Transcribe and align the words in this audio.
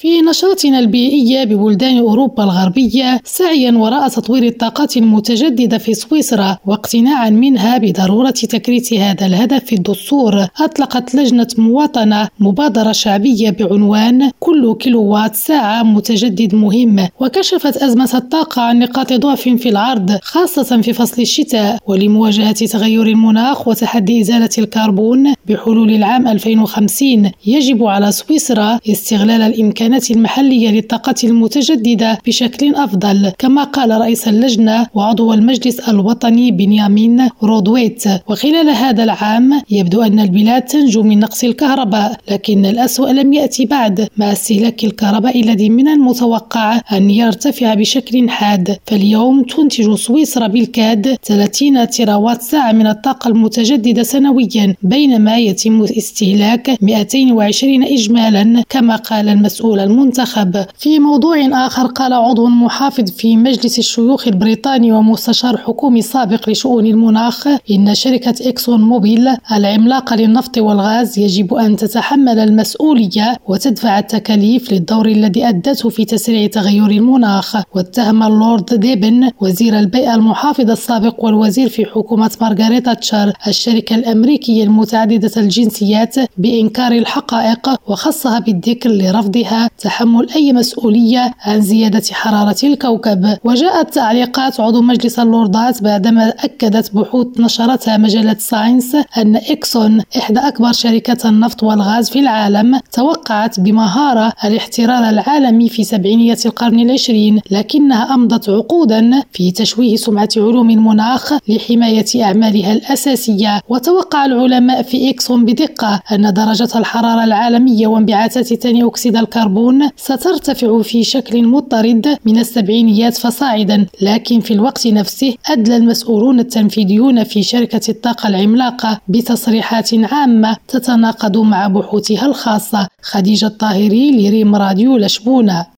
في 0.00 0.20
نشرتنا 0.20 0.78
البيئية 0.78 1.44
ببلدان 1.44 1.98
أوروبا 1.98 2.44
الغربية 2.44 3.20
سعيا 3.24 3.72
وراء 3.72 4.08
تطوير 4.08 4.42
الطاقات 4.42 4.96
المتجددة 4.96 5.78
في 5.78 5.94
سويسرا 5.94 6.58
واقتناعا 6.66 7.30
منها 7.30 7.78
بضرورة 7.78 8.30
تكريس 8.30 8.92
هذا 8.92 9.26
الهدف. 9.26 9.64
في 9.64 9.74
الدستور 9.74 10.46
أطلقت 10.60 11.14
لجنة 11.14 11.46
مواطنة 11.58 12.28
مبادرة 12.40 12.92
شعبية 12.92 13.50
بعنوان 13.50 14.30
كل 14.40 14.74
كيلووات 14.74 15.36
ساعة 15.36 15.82
متجدد 15.82 16.54
مهم 16.54 17.08
وكشفت 17.20 17.76
أزمة 17.76 18.10
الطاقة 18.14 18.62
عن 18.62 18.78
نقاط 18.78 19.12
ضعف 19.12 19.40
في 19.40 19.68
العرض 19.68 20.18
خاصة 20.22 20.80
في 20.80 20.92
فصل 20.92 21.22
الشتاء. 21.22 21.78
ولمواجهة 21.86 22.66
تغير 22.66 23.06
المناخ 23.06 23.68
وتحدي 23.68 24.20
إزالة 24.20 24.50
الكربون 24.58 25.34
بحلول 25.48 25.90
العام 25.90 26.28
2050 26.28 27.30
يجب 27.46 27.84
على 27.84 28.12
سويسرا 28.12 28.78
استغلال 28.90 29.42
الإمكانات 29.90 30.10
المحلية 30.10 30.70
للطاقة 30.70 31.14
المتجددة 31.24 32.18
بشكل 32.26 32.74
أفضل 32.74 33.32
كما 33.38 33.64
قال 33.64 33.90
رئيس 33.90 34.28
اللجنة 34.28 34.86
وعضو 34.94 35.32
المجلس 35.32 35.80
الوطني 35.80 36.50
بنيامين 36.50 37.28
رودويت. 37.42 38.04
وخلال 38.28 38.68
هذا 38.68 39.04
العام 39.04 39.60
يبدو 39.70 40.02
أن 40.02 40.20
البلاد 40.20 40.62
تنجو 40.62 41.02
من 41.02 41.18
نقص 41.18 41.44
الكهرباء 41.44 42.16
لكن 42.30 42.66
الأسوأ 42.66 43.08
لم 43.08 43.32
يأتي 43.32 43.64
بعد. 43.66 44.08
مع 44.16 44.32
استهلاك 44.32 44.84
الكهرباء 44.84 45.40
الذي 45.40 45.70
من 45.70 45.88
المتوقع 45.88 46.80
أن 46.92 47.10
يرتفع 47.10 47.74
بشكل 47.74 48.28
حاد. 48.28 48.76
فاليوم 48.86 49.42
تنتج 49.42 49.94
سويسرا 49.94 50.46
بالكاد 50.46 51.16
30 51.24 51.88
تراوات 51.90 52.42
ساعة 52.42 52.72
من 52.72 52.86
الطاقة 52.86 53.28
المتجددة 53.28 54.02
سنويا 54.02 54.74
بينما 54.82 55.38
يتم 55.38 55.82
استهلاك 55.82 56.76
220 56.82 57.84
إجمالا 57.84 58.62
كما 58.68 58.96
قال 58.96 59.28
المسؤول 59.28 59.79
المنتخب. 59.84 60.64
في 60.78 60.98
موضوع 60.98 61.66
آخر 61.66 61.86
قال 61.86 62.12
عضو 62.12 62.46
محافظ 62.46 63.10
في 63.10 63.36
مجلس 63.36 63.78
الشيوخ 63.78 64.28
البريطاني 64.28 64.92
ومستشار 64.92 65.56
حكومي 65.56 66.02
سابق 66.02 66.48
لشؤون 66.48 66.86
المناخ 66.86 67.46
إن 67.70 67.94
شركة 67.94 68.34
إكسون 68.48 68.80
موبيل 68.82 69.28
العملاقة 69.52 70.16
للنفط 70.16 70.58
والغاز 70.58 71.18
يجب 71.18 71.54
أن 71.54 71.76
تتحمل 71.76 72.38
المسؤولية 72.38 73.36
وتدفع 73.48 73.98
التكاليف 73.98 74.72
للدور 74.72 75.06
الذي 75.06 75.48
أدته 75.48 75.88
في 75.88 76.04
تسريع 76.04 76.46
تغير 76.46 76.86
المناخ. 76.86 77.56
واتهم 77.74 78.22
اللورد 78.22 78.74
ديبن 78.74 79.30
وزير 79.40 79.78
البيئة 79.78 80.14
المحافظ 80.14 80.70
السابق 80.70 81.24
والوزير 81.24 81.68
في 81.68 81.84
حكومة 81.84 82.30
مارغريت 82.40 82.90
تاتشر 82.90 83.32
الشركة 83.46 83.94
الأمريكية 83.96 84.64
المتعددة 84.64 85.30
الجنسيات 85.36 86.16
بإنكار 86.38 86.92
الحقائق 86.92 87.68
وخصها 87.90 88.38
بالذكر 88.38 88.90
لرفضها 88.90 89.69
تحمل 89.80 90.30
أي 90.36 90.52
مسؤولية 90.52 91.34
عن 91.40 91.60
زيادة 91.60 92.02
حرارة 92.12 92.56
الكوكب. 92.64 93.36
وجاءت 93.44 93.94
تعليقات 93.94 94.60
عضو 94.60 94.82
مجلس 94.82 95.18
اللوردات 95.18 95.82
بعدما 95.82 96.28
أكدت 96.28 96.94
بحوث 96.94 97.26
نشرتها 97.40 97.96
مجلة 97.96 98.36
ساينس 98.38 98.96
أن 99.18 99.36
إكسون 99.36 100.02
إحدى 100.16 100.40
أكبر 100.40 100.72
شركات 100.72 101.26
النفط 101.26 101.62
والغاز 101.62 102.10
في 102.10 102.18
العالم 102.18 102.80
توقعت 102.92 103.60
بمهارة 103.60 104.32
الاحترار 104.44 105.08
العالمي 105.08 105.68
في 105.68 105.84
سبعينية 105.84 106.38
القرن 106.46 106.80
العشرين 106.80 107.40
لكنها 107.50 108.14
أمضت 108.14 108.48
عقودا 108.48 109.22
في 109.32 109.50
تشويه 109.50 109.96
سمعة 109.96 110.28
علوم 110.36 110.70
المناخ 110.70 111.32
لحماية 111.48 112.24
أعمالها 112.24 112.72
الأساسية. 112.72 113.60
وتوقع 113.68 114.24
العلماء 114.24 114.82
في 114.82 115.10
إكسون 115.10 115.44
بدقة 115.44 116.02
أن 116.12 116.32
درجة 116.32 116.68
الحرارة 116.78 117.24
العالمية 117.24 117.86
وانبعاثات 117.86 118.54
ثاني 118.54 118.84
أكسيد 118.84 119.16
الكربون 119.16 119.69
سترتفع 119.96 120.82
في 120.82 121.04
شكل 121.04 121.46
مضطرد 121.46 122.18
من 122.24 122.38
السبعينيات 122.38 123.16
فصاعدا 123.16 123.86
لكن 124.00 124.40
في 124.40 124.54
الوقت 124.54 124.86
نفسه 124.86 125.34
أدلى 125.50 125.76
المسؤولون 125.76 126.40
التنفيذيون 126.40 127.24
في 127.24 127.42
شركة 127.42 127.80
الطاقة 127.88 128.28
العملاقة 128.28 129.00
بتصريحات 129.08 129.90
عامة 129.94 130.56
تتناقض 130.68 131.36
مع 131.36 131.66
بحوثها 131.66 132.26
الخاصة. 132.26 132.88
خديجة 133.02 133.46
الطاهري 133.46 134.10
لريم 134.10 134.54
راديو 134.54 134.96
لشبونة. 134.96 135.66